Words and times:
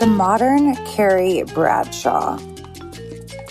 The 0.00 0.06
modern 0.06 0.76
Carrie 0.86 1.42
Bradshaw. 1.42 2.38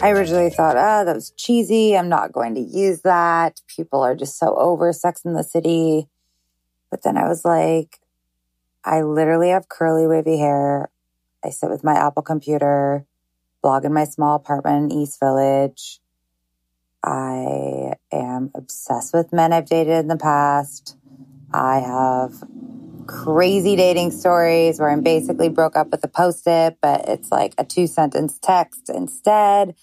I 0.02 0.12
originally 0.12 0.50
thought, 0.50 0.78
oh, 0.78 1.04
that 1.04 1.14
was 1.14 1.32
cheesy. 1.32 1.98
I'm 1.98 2.08
not 2.08 2.32
going 2.32 2.56
to 2.56 2.62
use 2.62 3.02
that. 3.02 3.60
People 3.68 4.02
are 4.02 4.16
just 4.16 4.40
so 4.40 4.56
over 4.56 4.94
Sex 4.94 5.26
in 5.26 5.34
the 5.34 5.44
City. 5.44 6.08
But 6.90 7.04
then 7.04 7.18
I 7.18 7.28
was 7.28 7.44
like, 7.44 8.00
I 8.86 9.02
literally 9.02 9.50
have 9.50 9.68
curly, 9.68 10.08
wavy 10.08 10.38
hair. 10.38 10.90
I 11.44 11.50
sit 11.50 11.70
with 11.70 11.84
my 11.84 11.96
Apple 11.96 12.24
computer, 12.24 13.06
blog 13.62 13.84
in 13.84 13.92
my 13.92 14.06
small 14.06 14.38
apartment 14.38 14.94
in 14.94 15.00
East 15.00 15.20
Village. 15.20 16.00
I 17.04 17.96
am 18.12 18.52
obsessed 18.56 19.14
with 19.14 19.34
men 19.34 19.52
I've 19.52 19.68
dated 19.68 19.98
in 19.98 20.08
the 20.08 20.16
past. 20.16 20.96
I 21.52 21.80
have 21.80 22.42
crazy 23.08 23.76
dating 23.76 24.12
stories 24.12 24.80
where 24.80 24.90
I'm 24.90 25.02
basically 25.02 25.50
broke 25.50 25.76
up 25.76 25.90
with 25.90 26.04
a 26.04 26.08
post 26.08 26.46
it, 26.46 26.78
but 26.82 27.08
it's 27.08 27.32
like 27.32 27.54
a 27.58 27.64
two 27.64 27.88
sentence 27.88 28.38
text 28.42 28.90
instead. 28.90 29.76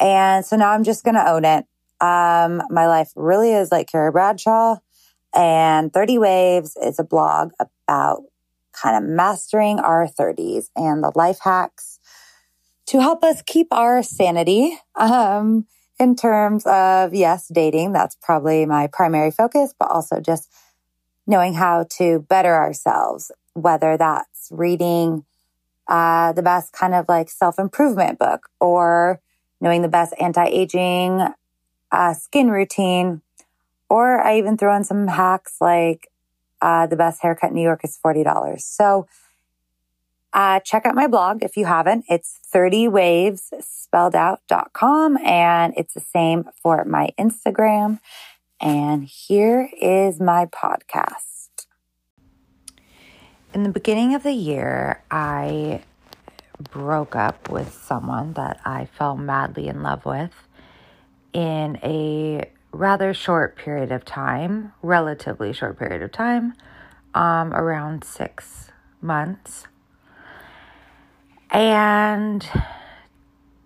And 0.00 0.44
so 0.44 0.56
now 0.56 0.70
I'm 0.70 0.84
just 0.84 1.04
going 1.04 1.14
to 1.14 1.30
own 1.30 1.44
it. 1.44 1.66
Um, 2.00 2.62
my 2.70 2.88
life 2.88 3.12
really 3.14 3.52
is 3.52 3.70
like 3.70 3.90
Carrie 3.90 4.10
Bradshaw 4.10 4.76
and 5.34 5.92
30 5.92 6.18
Waves 6.18 6.76
is 6.76 6.98
a 6.98 7.04
blog 7.04 7.52
about 7.60 8.22
kind 8.72 8.96
of 8.96 9.08
mastering 9.08 9.78
our 9.78 10.06
30s 10.06 10.66
and 10.74 11.04
the 11.04 11.12
life 11.14 11.38
hacks 11.42 12.00
to 12.86 13.00
help 13.00 13.22
us 13.22 13.42
keep 13.46 13.68
our 13.70 14.02
sanity. 14.02 14.76
Um, 14.96 15.66
in 15.98 16.16
terms 16.16 16.66
of, 16.66 17.14
yes, 17.14 17.48
dating, 17.52 17.92
that's 17.92 18.16
probably 18.20 18.66
my 18.66 18.88
primary 18.88 19.30
focus, 19.30 19.72
but 19.78 19.90
also 19.90 20.20
just 20.20 20.50
knowing 21.26 21.54
how 21.54 21.86
to 21.98 22.20
better 22.28 22.54
ourselves, 22.54 23.30
whether 23.54 23.96
that's 23.96 24.48
reading 24.50 25.24
uh, 25.88 26.32
the 26.32 26.42
best 26.42 26.72
kind 26.72 26.94
of 26.94 27.06
like 27.08 27.28
self 27.28 27.58
improvement 27.58 28.18
book 28.18 28.48
or 28.60 29.20
knowing 29.60 29.82
the 29.82 29.88
best 29.88 30.14
anti 30.20 30.44
aging 30.44 31.26
uh, 31.90 32.14
skin 32.14 32.50
routine. 32.50 33.22
Or 33.88 34.20
I 34.20 34.38
even 34.38 34.56
throw 34.56 34.74
in 34.74 34.84
some 34.84 35.06
hacks 35.08 35.56
like 35.60 36.08
uh, 36.62 36.86
the 36.86 36.96
best 36.96 37.20
haircut 37.22 37.50
in 37.50 37.56
New 37.56 37.62
York 37.62 37.84
is 37.84 37.98
$40. 38.02 38.60
So 38.60 39.06
uh, 40.32 40.60
check 40.60 40.86
out 40.86 40.94
my 40.94 41.06
blog 41.06 41.42
if 41.42 41.56
you 41.56 41.66
haven't. 41.66 42.06
It's 42.08 42.38
30waves 42.54 43.52
spelled 43.60 44.14
and 44.14 45.74
it's 45.76 45.94
the 45.94 46.00
same 46.00 46.44
for 46.62 46.84
my 46.84 47.10
Instagram. 47.18 48.00
And 48.62 49.02
here 49.02 49.68
is 49.80 50.20
my 50.20 50.46
podcast. 50.46 51.66
In 53.52 53.64
the 53.64 53.70
beginning 53.70 54.14
of 54.14 54.22
the 54.22 54.32
year, 54.32 55.02
I 55.10 55.82
broke 56.70 57.16
up 57.16 57.50
with 57.50 57.74
someone 57.74 58.34
that 58.34 58.60
I 58.64 58.84
fell 58.84 59.16
madly 59.16 59.66
in 59.66 59.82
love 59.82 60.04
with 60.04 60.30
in 61.32 61.76
a 61.82 62.48
rather 62.70 63.12
short 63.12 63.56
period 63.56 63.90
of 63.90 64.04
time, 64.04 64.72
relatively 64.80 65.52
short 65.52 65.76
period 65.76 66.00
of 66.00 66.12
time, 66.12 66.54
um, 67.14 67.52
around 67.52 68.04
six 68.04 68.70
months. 69.00 69.66
And 71.50 72.48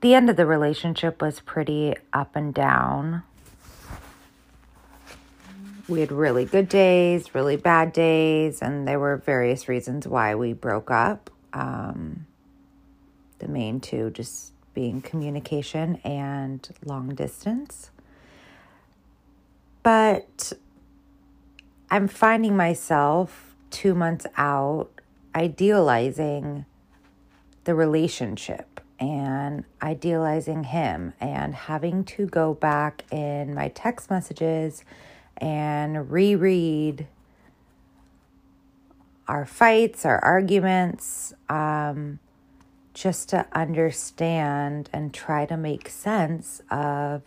the 0.00 0.14
end 0.14 0.30
of 0.30 0.36
the 0.36 0.46
relationship 0.46 1.20
was 1.20 1.40
pretty 1.40 1.94
up 2.14 2.34
and 2.34 2.54
down 2.54 3.24
we 5.88 6.00
had 6.00 6.10
really 6.10 6.44
good 6.44 6.68
days, 6.68 7.34
really 7.34 7.56
bad 7.56 7.92
days, 7.92 8.60
and 8.60 8.86
there 8.86 8.98
were 8.98 9.16
various 9.18 9.68
reasons 9.68 10.06
why 10.06 10.34
we 10.34 10.52
broke 10.52 10.90
up. 10.90 11.30
Um, 11.52 12.26
the 13.38 13.48
main 13.48 13.80
two 13.80 14.10
just 14.10 14.52
being 14.74 15.00
communication 15.00 15.96
and 16.04 16.68
long 16.84 17.14
distance. 17.14 17.90
But 19.82 20.52
I'm 21.90 22.08
finding 22.08 22.56
myself 22.56 23.54
two 23.70 23.94
months 23.94 24.26
out 24.36 24.90
idealizing 25.34 26.64
the 27.64 27.74
relationship 27.74 28.80
and 28.98 29.64
idealizing 29.82 30.64
him 30.64 31.12
and 31.20 31.54
having 31.54 32.04
to 32.04 32.26
go 32.26 32.54
back 32.54 33.04
in 33.10 33.54
my 33.54 33.68
text 33.68 34.10
messages 34.10 34.84
and 35.38 36.10
reread 36.10 37.06
our 39.28 39.44
fights, 39.44 40.04
our 40.04 40.22
arguments, 40.24 41.34
um, 41.48 42.18
just 42.94 43.28
to 43.28 43.46
understand 43.52 44.88
and 44.92 45.12
try 45.12 45.44
to 45.44 45.56
make 45.56 45.88
sense 45.88 46.62
of 46.70 47.22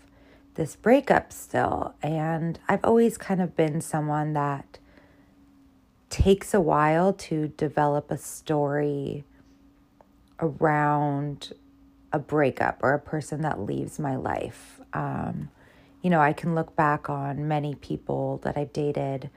this 0.56 0.75
breakup 0.75 1.31
still. 1.31 1.94
And 2.02 2.59
I've 2.68 2.84
always 2.84 3.18
kind 3.18 3.42
of 3.42 3.56
been 3.56 3.81
someone 3.81 4.34
that 4.34 4.80
takes 6.09 6.53
a 6.53 6.59
while 6.59 7.14
to 7.14 7.50
develop 7.50 8.09
a 8.12 8.18
story 8.18 9.24
around 10.40 11.53
a 12.12 12.20
breakup 12.20 12.80
or 12.81 12.94
a 12.94 13.00
person 13.00 13.41
that 13.41 13.59
leaves 13.59 14.00
my 14.00 14.16
life. 14.16 14.81
Um, 14.94 15.50
you 16.02 16.10
know, 16.10 16.22
I 16.22 16.34
can 16.34 16.56
look 16.56 16.76
back 16.76 17.10
on 17.10 17.48
many 17.48 17.76
people 17.76 18.40
that 18.44 18.58
I've 18.58 18.74
dated 18.74 19.30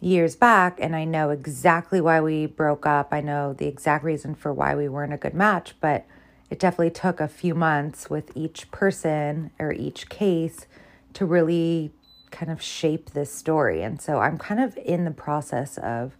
years 0.00 0.34
back 0.34 0.78
and 0.80 0.96
I 0.96 1.04
know 1.04 1.30
exactly 1.30 2.00
why 2.00 2.20
we 2.20 2.46
broke 2.46 2.86
up. 2.86 3.08
I 3.12 3.20
know 3.20 3.52
the 3.52 3.66
exact 3.66 4.02
reason 4.02 4.34
for 4.34 4.52
why 4.52 4.74
we 4.74 4.88
weren't 4.88 5.12
a 5.12 5.18
good 5.18 5.34
match, 5.34 5.74
but 5.80 6.06
it 6.48 6.58
definitely 6.58 6.90
took 6.90 7.20
a 7.20 7.28
few 7.28 7.54
months 7.54 8.10
with 8.10 8.36
each 8.36 8.70
person 8.70 9.50
or 9.58 9.72
each 9.72 10.08
case 10.08 10.66
to 11.12 11.26
really 11.26 11.92
kind 12.30 12.50
of 12.50 12.62
shape 12.62 13.10
this 13.10 13.32
story. 13.32 13.82
And 13.82 14.00
so 14.00 14.18
I'm 14.18 14.38
kind 14.38 14.60
of 14.60 14.76
in 14.78 15.04
the 15.04 15.10
process 15.10 15.78
of 15.78 16.16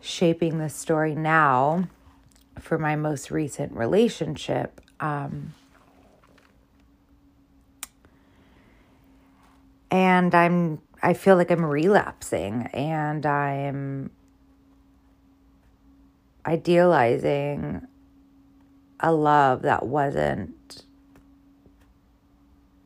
shaping 0.00 0.58
this 0.58 0.74
story 0.74 1.14
now 1.14 1.88
for 2.58 2.78
my 2.78 2.96
most 2.96 3.30
recent 3.30 3.72
relationship. 3.72 4.80
Um, 5.00 5.54
and 9.90 10.34
I'm 10.34 10.80
I 11.02 11.14
feel 11.14 11.36
like 11.36 11.50
I'm 11.50 11.64
relapsing 11.64 12.68
and 12.74 13.24
I'm 13.24 14.10
idealizing 16.44 17.86
a 18.98 19.12
love 19.12 19.62
that 19.62 19.86
wasn't 19.86 20.84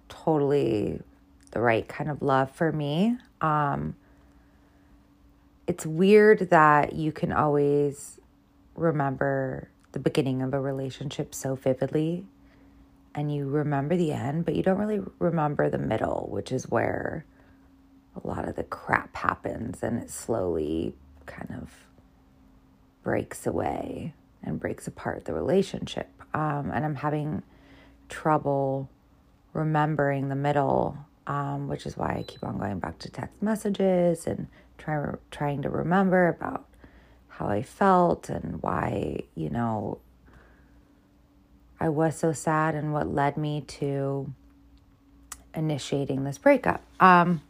totally 0.09 1.00
the 1.50 1.60
right 1.60 1.87
kind 1.88 2.10
of 2.10 2.22
love 2.22 2.50
for 2.53 2.70
me. 2.70 3.16
Um, 3.41 3.97
it's 5.66 5.84
weird 5.84 6.50
that 6.50 6.92
you 6.94 7.10
can 7.10 7.32
always 7.32 8.21
remember 8.76 9.69
the 9.92 9.98
beginning 9.98 10.42
of 10.42 10.54
a 10.54 10.60
relationship 10.60 11.34
so 11.34 11.54
vividly 11.54 12.26
and 13.14 13.32
you 13.32 13.47
remember 13.48 13.97
the 13.97 14.12
end, 14.12 14.44
but 14.44 14.54
you 14.54 14.62
don't 14.62 14.78
really 14.78 15.00
remember 15.19 15.70
the 15.70 15.78
middle, 15.78 16.28
which 16.30 16.50
is 16.50 16.69
where 16.69 17.25
a 18.22 18.26
lot 18.26 18.48
of 18.48 18.56
the 18.56 18.64
crap 18.64 19.14
happens 19.16 19.82
and 19.82 19.98
it 19.98 20.10
slowly 20.10 20.94
kind 21.26 21.54
of 21.60 21.70
breaks 23.03 23.47
away 23.47 24.14
and 24.42 24.60
breaks 24.60 24.86
apart 24.86 25.24
the 25.24 25.34
relationship. 25.34 26.08
Um, 26.32 26.70
and 26.72 26.84
I'm 26.84 26.97
having 26.97 27.42
trouble 28.08 28.88
remembering 29.53 30.28
the 30.28 30.34
middle, 30.34 30.97
um, 31.26 31.69
which 31.69 31.86
is 31.86 31.97
why 31.97 32.16
I 32.19 32.24
keep 32.26 32.42
on 32.42 32.58
going 32.58 32.80
back 32.80 32.98
to 33.00 33.10
text 33.10 33.41
messages 33.42 34.26
and 34.26 34.48
try, 34.78 35.14
trying 35.30 35.62
to 35.62 35.70
remember 35.70 36.28
about 36.28 36.66
how 37.28 37.48
I 37.48 37.62
felt 37.62 38.28
and 38.28 38.62
why, 38.62 39.21
you 39.34 39.50
know, 39.50 39.98
I 41.84 41.91
was 41.91 42.16
so 42.16 42.33
sad 42.33 42.75
and 42.75 42.95
what 42.95 43.13
led 43.13 43.36
me 43.36 43.60
to 43.60 44.33
initiating 45.54 46.25
this 46.25 46.39
breakup. 46.39 46.83
Um, 46.98 47.42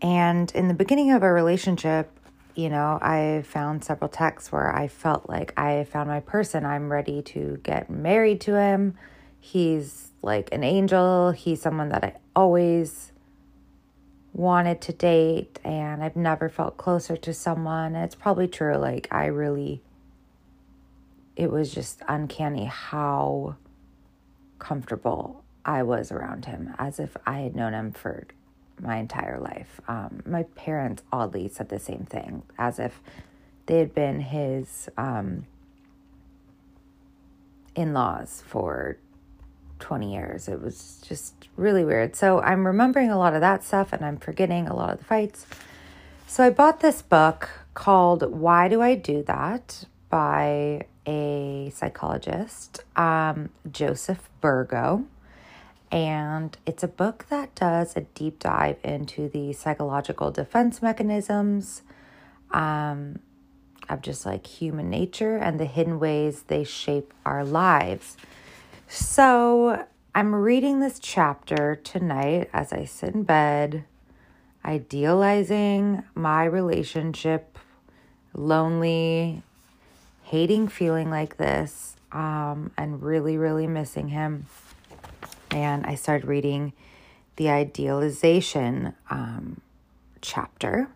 and 0.00 0.50
in 0.52 0.66
the 0.68 0.72
beginning 0.72 1.12
of 1.12 1.22
a 1.22 1.30
relationship, 1.30 2.10
you 2.54 2.70
know, 2.70 2.98
I 3.02 3.42
found 3.44 3.84
several 3.84 4.08
texts 4.08 4.50
where 4.50 4.74
I 4.74 4.88
felt 4.88 5.28
like 5.28 5.52
I 5.58 5.84
found 5.84 6.08
my 6.08 6.20
person. 6.20 6.64
I'm 6.64 6.90
ready 6.90 7.20
to 7.20 7.60
get 7.62 7.90
married 7.90 8.40
to 8.42 8.54
him. 8.58 8.96
He's 9.38 10.08
like 10.22 10.48
an 10.50 10.64
angel. 10.64 11.32
He's 11.32 11.60
someone 11.60 11.90
that 11.90 12.04
I 12.04 12.14
always 12.34 13.12
wanted 14.32 14.80
to 14.80 14.94
date, 14.94 15.60
and 15.62 16.02
I've 16.02 16.16
never 16.16 16.48
felt 16.48 16.78
closer 16.78 17.18
to 17.18 17.34
someone. 17.34 17.94
It's 17.94 18.14
probably 18.14 18.48
true. 18.48 18.76
Like, 18.76 19.08
I 19.10 19.26
really 19.26 19.82
it 21.36 21.50
was 21.50 21.72
just 21.72 22.02
uncanny 22.08 22.66
how 22.66 23.56
comfortable 24.58 25.44
I 25.64 25.82
was 25.82 26.10
around 26.12 26.46
him, 26.46 26.74
as 26.78 26.98
if 26.98 27.16
I 27.26 27.40
had 27.40 27.54
known 27.54 27.72
him 27.72 27.92
for 27.92 28.26
my 28.80 28.96
entire 28.96 29.38
life. 29.38 29.80
Um, 29.88 30.22
my 30.26 30.42
parents 30.42 31.02
oddly 31.12 31.48
said 31.48 31.68
the 31.68 31.78
same 31.78 32.04
thing, 32.04 32.42
as 32.58 32.78
if 32.78 33.00
they 33.66 33.78
had 33.78 33.94
been 33.94 34.20
his 34.20 34.88
um, 34.96 35.46
in 37.74 37.92
laws 37.92 38.42
for 38.46 38.98
20 39.80 40.12
years. 40.12 40.48
It 40.48 40.60
was 40.60 41.02
just 41.06 41.48
really 41.56 41.84
weird. 41.84 42.14
So 42.16 42.40
I'm 42.40 42.66
remembering 42.66 43.10
a 43.10 43.18
lot 43.18 43.34
of 43.34 43.40
that 43.40 43.64
stuff 43.64 43.92
and 43.92 44.04
I'm 44.04 44.18
forgetting 44.18 44.68
a 44.68 44.74
lot 44.74 44.90
of 44.90 44.98
the 44.98 45.04
fights. 45.04 45.46
So 46.26 46.44
I 46.44 46.50
bought 46.50 46.80
this 46.80 47.02
book 47.02 47.50
called 47.74 48.30
Why 48.30 48.68
Do 48.68 48.80
I 48.80 48.94
Do 48.94 49.22
That 49.22 49.84
by 50.10 50.86
a 51.06 51.70
psychologist, 51.74 52.84
um, 52.96 53.50
Joseph 53.70 54.28
Burgo. 54.40 55.06
And 55.92 56.56
it's 56.66 56.82
a 56.84 56.88
book 56.88 57.26
that 57.30 57.54
does 57.54 57.96
a 57.96 58.02
deep 58.02 58.38
dive 58.38 58.76
into 58.84 59.28
the 59.28 59.52
psychological 59.52 60.30
defense 60.30 60.80
mechanisms 60.80 61.82
um, 62.52 63.18
of 63.88 64.00
just 64.00 64.24
like 64.24 64.46
human 64.46 64.88
nature 64.88 65.36
and 65.36 65.58
the 65.58 65.64
hidden 65.64 65.98
ways 65.98 66.44
they 66.44 66.62
shape 66.62 67.12
our 67.26 67.44
lives. 67.44 68.16
So 68.86 69.84
I'm 70.14 70.34
reading 70.34 70.80
this 70.80 70.98
chapter 71.00 71.76
tonight 71.76 72.50
as 72.52 72.72
I 72.72 72.84
sit 72.84 73.14
in 73.14 73.24
bed, 73.24 73.84
idealizing 74.64 76.04
my 76.14 76.44
relationship, 76.44 77.58
lonely, 78.32 79.42
hating 80.30 80.68
feeling 80.68 81.10
like 81.10 81.38
this, 81.38 81.96
um, 82.12 82.70
and 82.76 83.02
really, 83.02 83.36
really 83.36 83.66
missing 83.66 84.10
him. 84.10 84.46
And 85.50 85.84
I 85.84 85.96
started 85.96 86.28
reading 86.28 86.72
the 87.34 87.50
idealization 87.50 88.94
um, 89.10 89.60
chapter. 90.20 90.88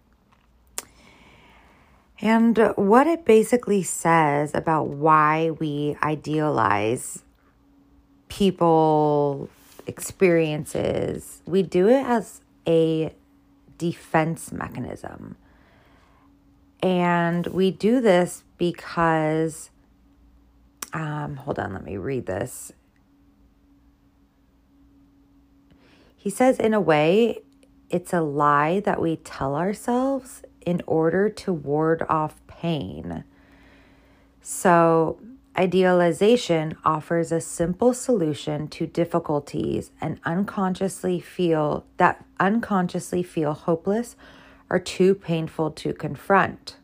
And 2.21 2.73
what 2.77 3.09
it 3.09 3.25
basically 3.25 3.83
says 3.83 4.55
about 4.55 4.87
why 4.87 5.51
we 5.51 5.97
idealize 6.01 7.25
people, 8.29 9.49
experiences, 9.89 11.43
we 11.45 11.63
do 11.65 11.89
it 11.89 12.07
as 12.07 12.41
a 12.69 13.13
defense 13.79 14.53
mechanism. 14.53 15.35
And 16.81 17.49
we 17.49 17.73
do 17.73 18.01
this 18.01 18.44
because, 18.59 19.71
um, 20.93 21.37
hold 21.37 21.59
on, 21.59 21.73
let 21.73 21.85
me 21.85 21.97
read 21.97 22.27
this. 22.27 22.73
He 26.17 26.31
says, 26.31 26.59
in 26.59 26.73
a 26.73 26.81
way, 26.81 27.43
it's 27.91 28.13
a 28.13 28.23
lie 28.23 28.81
that 28.81 29.01
we 29.01 29.17
tell 29.17 29.55
ourselves 29.55 30.43
in 30.65 30.83
order 30.87 31.29
to 31.29 31.53
ward 31.53 32.03
off 32.09 32.41
pain. 32.47 33.25
So, 34.41 35.19
idealization 35.57 36.77
offers 36.85 37.31
a 37.31 37.41
simple 37.41 37.95
solution 37.95 38.69
to 38.69 38.87
difficulties 38.87 39.91
and 40.01 40.19
unconsciously 40.25 41.21
feel 41.21 41.85
that 41.99 42.25
unconsciously 42.41 43.23
feel 43.23 43.53
hopeless 43.53 44.17
or 44.71 44.79
too 44.79 45.15
painful 45.15 45.71
to 45.73 45.93
confront. 45.93 46.77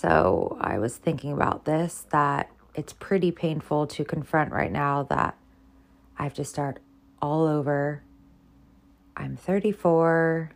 So, 0.00 0.56
I 0.58 0.78
was 0.78 0.96
thinking 0.96 1.30
about 1.30 1.66
this 1.66 2.06
that 2.10 2.50
it's 2.74 2.94
pretty 2.94 3.30
painful 3.32 3.86
to 3.88 4.02
confront 4.02 4.50
right 4.50 4.72
now 4.72 5.02
that 5.10 5.36
I 6.18 6.22
have 6.22 6.32
to 6.34 6.44
start 6.44 6.78
all 7.20 7.44
over. 7.44 8.02
I'm 9.14 9.36
34. 9.36 10.52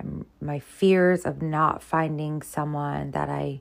I'm, 0.00 0.26
my 0.40 0.58
fears 0.58 1.24
of 1.24 1.40
not 1.40 1.84
finding 1.84 2.42
someone 2.42 3.12
that 3.12 3.28
I 3.28 3.60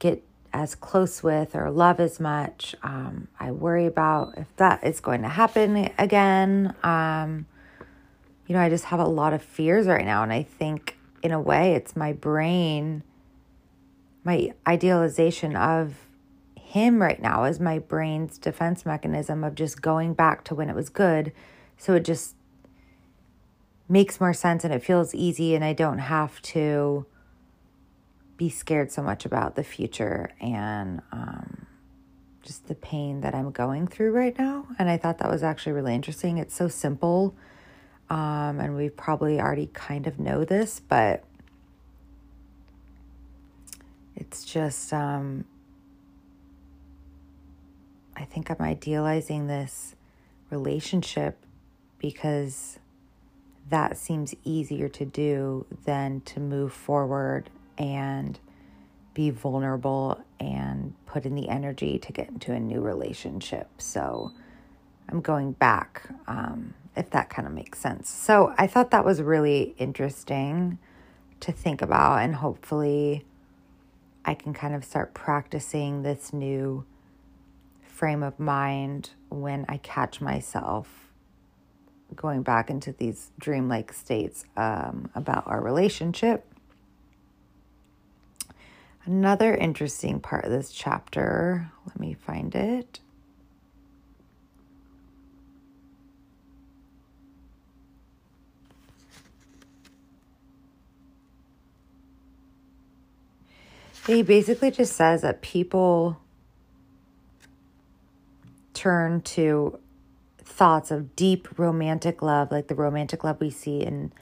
get 0.00 0.24
as 0.52 0.74
close 0.74 1.22
with 1.22 1.54
or 1.54 1.70
love 1.70 2.00
as 2.00 2.18
much. 2.18 2.74
Um, 2.82 3.28
I 3.38 3.52
worry 3.52 3.86
about 3.86 4.36
if 4.36 4.48
that 4.56 4.82
is 4.82 4.98
going 4.98 5.22
to 5.22 5.28
happen 5.28 5.88
again. 5.98 6.74
Um, 6.82 7.46
you 8.48 8.56
know, 8.56 8.60
I 8.60 8.68
just 8.70 8.86
have 8.86 8.98
a 8.98 9.06
lot 9.06 9.32
of 9.32 9.40
fears 9.40 9.86
right 9.86 10.04
now. 10.04 10.24
And 10.24 10.32
I 10.32 10.42
think, 10.42 10.96
in 11.22 11.32
a 11.32 11.40
way, 11.40 11.74
it's 11.74 11.96
my 11.96 12.12
brain, 12.12 13.02
my 14.24 14.52
idealization 14.66 15.56
of 15.56 15.94
him 16.56 17.02
right 17.02 17.20
now 17.20 17.44
is 17.44 17.60
my 17.60 17.78
brain's 17.78 18.38
defense 18.38 18.86
mechanism 18.86 19.44
of 19.44 19.54
just 19.54 19.82
going 19.82 20.14
back 20.14 20.42
to 20.44 20.54
when 20.54 20.68
it 20.68 20.74
was 20.74 20.88
good. 20.88 21.32
So 21.76 21.94
it 21.94 22.04
just 22.04 22.34
makes 23.88 24.20
more 24.20 24.32
sense 24.32 24.64
and 24.64 24.72
it 24.72 24.82
feels 24.82 25.14
easy 25.14 25.54
and 25.54 25.64
I 25.64 25.74
don't 25.74 25.98
have 25.98 26.40
to 26.42 27.04
be 28.36 28.48
scared 28.48 28.90
so 28.90 29.02
much 29.02 29.24
about 29.24 29.54
the 29.54 29.62
future 29.62 30.32
and 30.40 31.02
um, 31.12 31.66
just 32.42 32.68
the 32.68 32.74
pain 32.74 33.20
that 33.20 33.34
I'm 33.34 33.50
going 33.50 33.86
through 33.86 34.12
right 34.12 34.36
now. 34.38 34.66
And 34.78 34.88
I 34.88 34.96
thought 34.96 35.18
that 35.18 35.30
was 35.30 35.42
actually 35.42 35.72
really 35.72 35.94
interesting. 35.94 36.38
It's 36.38 36.54
so 36.54 36.68
simple. 36.68 37.34
Um, 38.10 38.60
and 38.60 38.76
we 38.76 38.90
probably 38.90 39.40
already 39.40 39.70
kind 39.72 40.06
of 40.06 40.18
know 40.18 40.44
this, 40.44 40.80
but 40.80 41.24
it's 44.14 44.44
just, 44.44 44.92
um, 44.92 45.46
I 48.16 48.24
think 48.24 48.50
I'm 48.50 48.60
idealizing 48.60 49.46
this 49.46 49.94
relationship 50.50 51.38
because 51.98 52.78
that 53.70 53.96
seems 53.96 54.34
easier 54.44 54.88
to 54.90 55.04
do 55.04 55.64
than 55.84 56.20
to 56.22 56.40
move 56.40 56.72
forward 56.72 57.48
and 57.78 58.38
be 59.14 59.30
vulnerable 59.30 60.22
and 60.40 60.94
put 61.06 61.24
in 61.24 61.34
the 61.34 61.48
energy 61.48 61.98
to 61.98 62.12
get 62.12 62.28
into 62.28 62.52
a 62.52 62.60
new 62.60 62.80
relationship. 62.80 63.68
So 63.78 64.32
I'm 65.08 65.20
going 65.20 65.52
back, 65.52 66.02
um, 66.26 66.74
if 66.96 67.10
that 67.10 67.30
kind 67.30 67.46
of 67.48 67.54
makes 67.54 67.78
sense. 67.78 68.08
So 68.08 68.54
I 68.58 68.66
thought 68.66 68.90
that 68.90 69.04
was 69.04 69.22
really 69.22 69.74
interesting 69.78 70.78
to 71.40 71.52
think 71.52 71.82
about, 71.82 72.18
and 72.18 72.36
hopefully 72.36 73.24
I 74.24 74.34
can 74.34 74.52
kind 74.54 74.74
of 74.74 74.84
start 74.84 75.14
practicing 75.14 76.02
this 76.02 76.32
new 76.32 76.84
frame 77.82 78.22
of 78.22 78.38
mind 78.38 79.10
when 79.28 79.64
I 79.68 79.78
catch 79.78 80.20
myself 80.20 81.12
going 82.14 82.42
back 82.42 82.70
into 82.70 82.92
these 82.92 83.30
dreamlike 83.38 83.92
states 83.92 84.44
um, 84.56 85.10
about 85.14 85.46
our 85.46 85.62
relationship. 85.62 86.46
Another 89.04 89.54
interesting 89.54 90.20
part 90.20 90.44
of 90.44 90.52
this 90.52 90.70
chapter, 90.70 91.70
let 91.86 91.98
me 91.98 92.14
find 92.14 92.54
it. 92.54 93.00
He 104.06 104.22
basically 104.22 104.72
just 104.72 104.96
says 104.96 105.22
that 105.22 105.42
people 105.42 106.18
turn 108.74 109.20
to 109.22 109.78
thoughts 110.38 110.90
of 110.90 111.14
deep 111.14 111.48
romantic 111.56 112.20
love, 112.20 112.50
like 112.50 112.66
the 112.66 112.74
romantic 112.74 113.22
love 113.22 113.40
we 113.40 113.50
see 113.50 113.80
in 113.80 114.12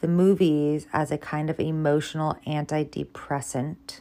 the 0.00 0.08
movies, 0.08 0.86
as 0.92 1.12
a 1.12 1.18
kind 1.18 1.48
of 1.48 1.60
emotional 1.60 2.36
antidepressant. 2.46 4.00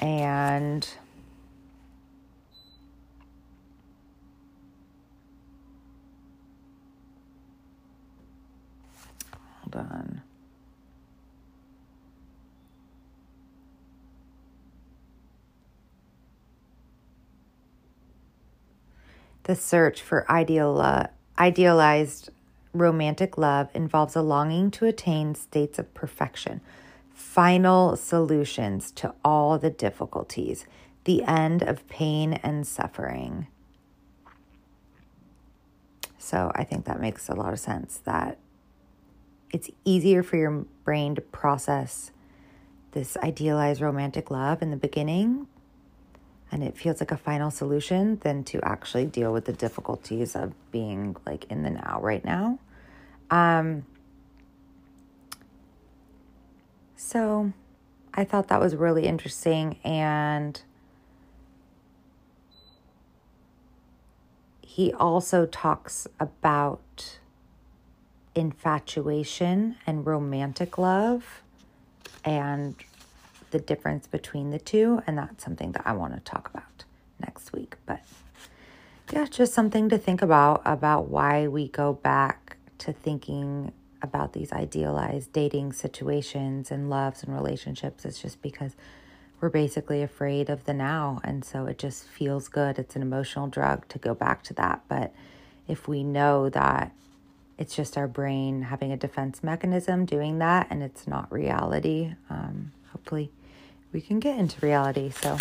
And 0.00 0.88
hold 9.60 9.76
on. 9.76 10.22
The 19.50 19.56
search 19.56 20.00
for 20.00 20.30
ideal, 20.30 20.80
uh, 20.80 21.08
idealized 21.36 22.30
romantic 22.72 23.36
love 23.36 23.68
involves 23.74 24.14
a 24.14 24.22
longing 24.22 24.70
to 24.70 24.86
attain 24.86 25.34
states 25.34 25.76
of 25.76 25.92
perfection, 25.92 26.60
final 27.12 27.96
solutions 27.96 28.92
to 28.92 29.12
all 29.24 29.58
the 29.58 29.68
difficulties, 29.68 30.66
the 31.02 31.24
end 31.24 31.64
of 31.64 31.84
pain 31.88 32.34
and 32.34 32.64
suffering. 32.64 33.48
So 36.16 36.52
I 36.54 36.62
think 36.62 36.84
that 36.84 37.00
makes 37.00 37.28
a 37.28 37.34
lot 37.34 37.52
of 37.52 37.58
sense 37.58 37.98
that 38.04 38.38
it's 39.52 39.68
easier 39.84 40.22
for 40.22 40.36
your 40.36 40.64
brain 40.84 41.16
to 41.16 41.20
process 41.20 42.12
this 42.92 43.16
idealized 43.16 43.80
romantic 43.80 44.30
love 44.30 44.62
in 44.62 44.70
the 44.70 44.76
beginning 44.76 45.48
and 46.52 46.62
it 46.64 46.76
feels 46.76 47.00
like 47.00 47.12
a 47.12 47.16
final 47.16 47.50
solution 47.50 48.18
than 48.22 48.42
to 48.44 48.60
actually 48.64 49.06
deal 49.06 49.32
with 49.32 49.44
the 49.44 49.52
difficulties 49.52 50.34
of 50.34 50.52
being 50.72 51.16
like 51.26 51.44
in 51.50 51.62
the 51.62 51.70
now 51.70 52.00
right 52.02 52.24
now 52.24 52.58
Um, 53.30 53.84
so 56.96 57.52
I 58.12 58.24
thought 58.24 58.48
that 58.48 58.60
was 58.60 58.74
really 58.74 59.06
interesting. 59.06 59.78
And 59.84 60.60
he 64.60 64.92
also 64.92 65.46
talks 65.46 66.06
about 66.18 67.18
infatuation 68.34 69.76
and 69.86 70.06
romantic 70.06 70.78
love 70.78 71.42
and 72.24 72.74
the 73.50 73.58
difference 73.58 74.06
between 74.06 74.50
the 74.50 74.58
two. 74.58 75.02
And 75.06 75.18
that's 75.18 75.44
something 75.44 75.72
that 75.72 75.82
I 75.84 75.92
want 75.92 76.14
to 76.14 76.20
talk 76.20 76.48
about 76.48 76.84
next 77.20 77.52
week. 77.52 77.76
But 77.86 78.00
yeah, 79.12 79.26
just 79.26 79.52
something 79.52 79.88
to 79.88 79.98
think 79.98 80.22
about 80.22 80.62
about 80.64 81.08
why 81.08 81.48
we 81.48 81.68
go 81.68 81.92
back 81.92 82.56
to 82.78 82.92
thinking 82.92 83.72
about 84.02 84.32
these 84.32 84.52
idealized 84.52 85.32
dating 85.32 85.72
situations 85.72 86.70
and 86.70 86.88
loves 86.88 87.22
and 87.22 87.34
relationships. 87.34 88.04
It's 88.04 88.22
just 88.22 88.40
because 88.40 88.74
we're 89.40 89.50
basically 89.50 90.02
afraid 90.02 90.48
of 90.48 90.64
the 90.64 90.74
now. 90.74 91.20
And 91.24 91.44
so 91.44 91.66
it 91.66 91.78
just 91.78 92.04
feels 92.04 92.48
good. 92.48 92.78
It's 92.78 92.96
an 92.96 93.02
emotional 93.02 93.46
drug 93.46 93.88
to 93.88 93.98
go 93.98 94.14
back 94.14 94.42
to 94.44 94.54
that. 94.54 94.82
But 94.88 95.12
if 95.66 95.88
we 95.88 96.04
know 96.04 96.48
that 96.50 96.92
it's 97.58 97.74
just 97.76 97.98
our 97.98 98.08
brain 98.08 98.62
having 98.62 98.92
a 98.92 98.96
defense 98.96 99.42
mechanism 99.42 100.04
doing 100.04 100.38
that 100.38 100.66
and 100.70 100.82
it's 100.82 101.06
not 101.06 101.30
reality, 101.32 102.14
um, 102.28 102.72
hopefully 102.92 103.30
we 103.92 104.00
can 104.00 104.20
get 104.20 104.38
into 104.38 104.64
reality. 104.64 105.10
So 105.10 105.36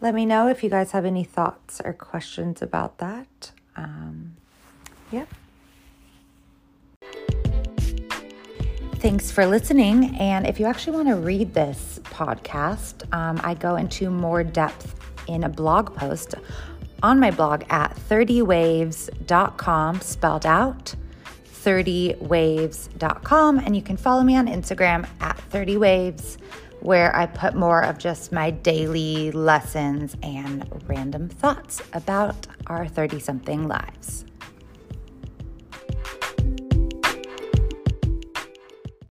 let 0.00 0.14
me 0.14 0.26
know 0.26 0.48
if 0.48 0.62
you 0.62 0.70
guys 0.70 0.92
have 0.92 1.04
any 1.04 1.24
thoughts 1.24 1.80
or 1.84 1.92
questions 1.92 2.62
about 2.62 2.98
that. 2.98 3.52
Um, 3.76 4.36
yeah. 5.10 5.26
Thanks 8.96 9.30
for 9.30 9.46
listening. 9.46 10.16
And 10.16 10.46
if 10.46 10.58
you 10.58 10.66
actually 10.66 10.96
want 10.96 11.08
to 11.08 11.14
read 11.14 11.54
this 11.54 12.00
podcast, 12.04 13.12
um, 13.14 13.40
I 13.44 13.54
go 13.54 13.76
into 13.76 14.10
more 14.10 14.42
depth 14.42 14.96
in 15.28 15.44
a 15.44 15.48
blog 15.48 15.94
post 15.94 16.34
on 17.02 17.20
my 17.20 17.30
blog 17.30 17.62
at 17.70 17.94
30waves.com, 17.94 20.00
spelled 20.00 20.46
out 20.46 20.96
30waves.com. 21.64 23.58
And 23.58 23.76
you 23.76 23.82
can 23.82 23.96
follow 23.96 24.24
me 24.24 24.36
on 24.36 24.48
Instagram 24.48 25.08
at 25.20 25.36
30waves, 25.50 26.38
where 26.80 27.14
I 27.14 27.26
put 27.26 27.54
more 27.54 27.82
of 27.82 27.98
just 27.98 28.32
my 28.32 28.50
daily 28.50 29.30
lessons 29.32 30.16
and 30.22 30.68
random 30.86 31.28
thoughts 31.28 31.82
about 31.92 32.46
our 32.66 32.86
30 32.86 33.20
something 33.20 33.66
lives. 33.68 34.24